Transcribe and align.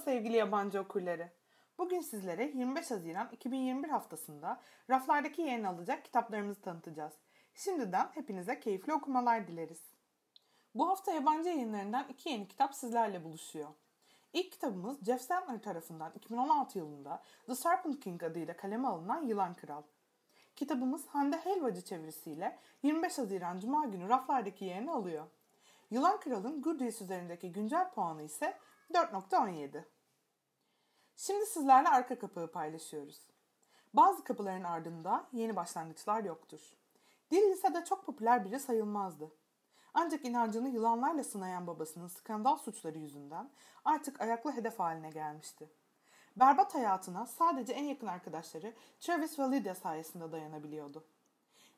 sevgili 0.00 0.36
yabancı 0.36 0.80
okurları. 0.80 1.30
Bugün 1.78 2.00
sizlere 2.00 2.44
25 2.44 2.90
Haziran 2.90 3.28
2021 3.32 3.88
haftasında 3.88 4.60
raflardaki 4.90 5.42
yerini 5.42 5.68
alacak 5.68 6.04
kitaplarımızı 6.04 6.60
tanıtacağız. 6.60 7.12
Şimdiden 7.54 8.10
hepinize 8.14 8.60
keyifli 8.60 8.94
okumalar 8.94 9.48
dileriz. 9.48 9.82
Bu 10.74 10.88
hafta 10.88 11.12
yabancı 11.12 11.48
yayınlarından 11.48 12.06
iki 12.08 12.28
yeni 12.28 12.48
kitap 12.48 12.74
sizlerle 12.74 13.24
buluşuyor. 13.24 13.68
İlk 14.32 14.52
kitabımız 14.52 15.04
Jeff 15.04 15.22
Sandler 15.22 15.62
tarafından 15.62 16.12
2016 16.16 16.78
yılında 16.78 17.22
The 17.46 17.54
Serpent 17.54 18.00
King 18.00 18.22
adıyla 18.22 18.56
kaleme 18.56 18.88
alınan 18.88 19.26
Yılan 19.26 19.54
Kral. 19.54 19.82
Kitabımız 20.56 21.06
Hande 21.06 21.36
Helvacı 21.36 21.82
çevirisiyle 21.82 22.58
25 22.82 23.18
Haziran 23.18 23.58
Cuma 23.58 23.84
günü 23.84 24.08
raflardaki 24.08 24.64
yerini 24.64 24.90
alıyor. 24.90 25.26
Yılan 25.90 26.20
Kral'ın 26.20 26.62
Goodreads 26.62 27.02
üzerindeki 27.02 27.52
güncel 27.52 27.90
puanı 27.90 28.22
ise 28.22 28.58
4.17. 28.94 29.84
Şimdi 31.16 31.46
sizlerle 31.46 31.88
arka 31.88 32.18
kapağı 32.18 32.52
paylaşıyoruz. 32.52 33.26
Bazı 33.94 34.24
kapıların 34.24 34.64
ardında 34.64 35.28
yeni 35.32 35.56
başlangıçlar 35.56 36.24
yoktur. 36.24 36.60
Dil 37.30 37.50
lisede 37.50 37.84
çok 37.84 38.06
popüler 38.06 38.44
biri 38.44 38.60
sayılmazdı. 38.60 39.32
Ancak 39.94 40.24
inancını 40.24 40.68
yılanlarla 40.68 41.24
sınayan 41.24 41.66
babasının 41.66 42.08
skandal 42.08 42.56
suçları 42.56 42.98
yüzünden 42.98 43.50
artık 43.84 44.20
ayaklı 44.20 44.52
hedef 44.52 44.78
haline 44.78 45.10
gelmişti. 45.10 45.70
Berbat 46.36 46.74
hayatına 46.74 47.26
sadece 47.26 47.72
en 47.72 47.84
yakın 47.84 48.06
arkadaşları 48.06 48.74
Travis 49.00 49.38
ve 49.38 49.42
Lydia 49.42 49.74
sayesinde 49.74 50.32
dayanabiliyordu. 50.32 51.04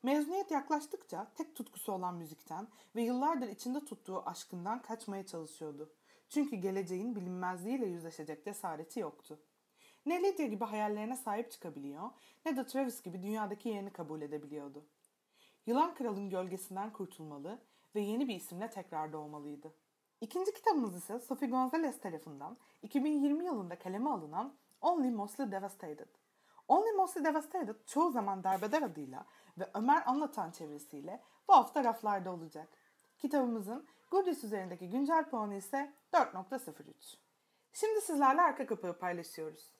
Mezuniyet 0.03 0.51
yaklaştıkça 0.51 1.31
tek 1.35 1.55
tutkusu 1.55 1.91
olan 1.91 2.15
müzikten 2.15 2.67
ve 2.95 3.01
yıllardır 3.01 3.47
içinde 3.47 3.85
tuttuğu 3.85 4.23
aşkından 4.25 4.81
kaçmaya 4.81 5.25
çalışıyordu. 5.25 5.93
Çünkü 6.29 6.55
geleceğin 6.55 7.15
bilinmezliğiyle 7.15 7.85
yüzleşecek 7.85 8.45
cesareti 8.45 8.99
yoktu. 8.99 9.39
Ne 10.05 10.23
Lydia 10.23 10.45
gibi 10.45 10.65
hayallerine 10.65 11.15
sahip 11.15 11.51
çıkabiliyor 11.51 12.09
ne 12.45 12.57
de 12.57 12.65
Travis 12.65 13.03
gibi 13.03 13.23
dünyadaki 13.23 13.69
yerini 13.69 13.93
kabul 13.93 14.21
edebiliyordu. 14.21 14.85
Yılan 15.65 15.95
Kral'ın 15.95 16.29
gölgesinden 16.29 16.93
kurtulmalı 16.93 17.61
ve 17.95 18.01
yeni 18.01 18.27
bir 18.27 18.35
isimle 18.35 18.69
tekrar 18.69 19.13
doğmalıydı. 19.13 19.73
İkinci 20.21 20.53
kitabımız 20.53 20.95
ise 20.95 21.19
Sophie 21.19 21.49
Gonzalez 21.49 21.99
tarafından 21.99 22.57
2020 22.81 23.45
yılında 23.45 23.79
kaleme 23.79 24.09
alınan 24.09 24.53
Only 24.81 25.11
Mostly 25.11 25.51
Devastated. 25.51 26.22
Only 26.67 26.91
Mostly 26.91 27.25
Devastated 27.25 27.75
çoğu 27.85 28.11
zaman 28.11 28.43
Derbeder 28.43 28.81
adıyla 28.81 29.25
ve 29.57 29.69
Ömer 29.73 30.03
Anlatan 30.05 30.51
çevirisiyle 30.51 31.23
bu 31.47 31.53
hafta 31.53 31.83
raflarda 31.83 32.31
olacak. 32.31 32.69
Kitabımızın 33.17 33.87
Goodreads 34.11 34.43
üzerindeki 34.43 34.89
güncel 34.89 35.29
puanı 35.29 35.55
ise 35.55 35.93
4.03. 36.13 37.17
Şimdi 37.73 38.01
sizlerle 38.01 38.41
arka 38.41 38.65
kapağı 38.65 38.99
paylaşıyoruz. 38.99 39.73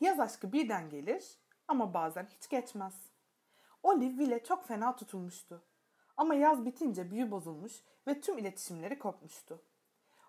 Yaz 0.00 0.20
aşkı 0.20 0.52
birden 0.52 0.90
gelir 0.90 1.38
ama 1.68 1.94
bazen 1.94 2.26
hiç 2.26 2.48
geçmez. 2.48 3.10
Olive 3.82 4.10
Will'e 4.10 4.44
çok 4.44 4.66
fena 4.66 4.96
tutulmuştu. 4.96 5.62
Ama 6.16 6.34
yaz 6.34 6.64
bitince 6.64 7.10
büyü 7.10 7.30
bozulmuş 7.30 7.82
ve 8.06 8.20
tüm 8.20 8.38
iletişimleri 8.38 8.98
kopmuştu. 8.98 9.62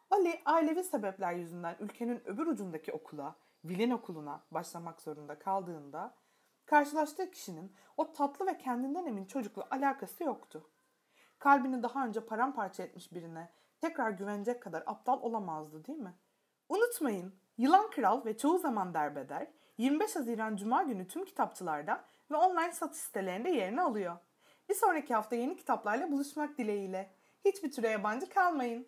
Ali 0.10 0.42
ailevi 0.46 0.84
sebepler 0.84 1.34
yüzünden 1.34 1.76
ülkenin 1.80 2.28
öbür 2.28 2.48
ucundaki 2.48 2.92
okula, 2.92 3.36
Will'in 3.62 3.92
okuluna 3.92 4.44
başlamak 4.52 5.02
zorunda 5.02 5.40
kaldığında 5.40 6.16
karşılaştığı 6.66 7.32
kişinin 7.32 7.76
o 7.98 8.14
tatlı 8.14 8.48
ve 8.48 8.58
kendinden 8.58 9.06
emin 9.06 9.26
çocukla 9.26 9.68
alakası 9.72 10.24
yoktu. 10.24 10.70
Kalbini 11.40 11.84
daha 11.84 12.06
önce 12.06 12.26
paramparça 12.26 12.84
etmiş 12.84 13.14
birine 13.14 13.50
tekrar 13.82 14.12
güvenecek 14.12 14.64
kadar 14.64 14.84
aptal 14.86 15.22
olamazdı 15.22 15.86
değil 15.86 16.00
mi? 16.00 16.14
Unutmayın, 16.70 17.36
Yılan 17.58 17.90
Kral 17.90 18.26
ve 18.26 18.38
çoğu 18.38 18.58
zaman 18.58 18.94
derbeder 18.94 19.48
25 19.78 20.16
Haziran 20.16 20.56
Cuma 20.56 20.84
günü 20.84 21.08
tüm 21.08 21.26
kitapçılarda 21.26 22.06
ve 22.32 22.36
online 22.36 22.72
satış 22.72 23.00
sitelerinde 23.00 23.50
yerini 23.50 23.82
alıyor. 23.82 24.18
Bir 24.70 24.76
sonraki 24.76 25.14
hafta 25.14 25.36
yeni 25.36 25.58
kitaplarla 25.58 26.12
buluşmak 26.12 26.58
dileğiyle. 26.58 27.14
Hiçbir 27.46 27.72
türe 27.72 27.90
yabancı 27.90 28.30
kalmayın. 28.30 28.88